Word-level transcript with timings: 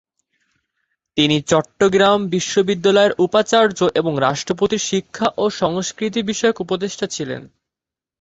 তিনি 1.17 1.37
চট্টগ্রাম 1.41 2.19
বিশ্ববিদ্যালয়ের 2.29 3.13
উপাচার্য 3.19 3.79
এবং 3.95 4.13
রাষ্ট্রপতির 4.19 4.87
শিক্ষা 4.89 5.27
ও 5.37 5.43
সংস্কৃতি 5.61 6.21
বিষয়ক 6.23 6.57
উপদেষ্টা 6.61 7.05
ছিলেন। 7.07 7.41